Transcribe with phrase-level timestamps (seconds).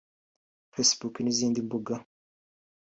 [0.73, 1.95] Facebook n’izindi mbuga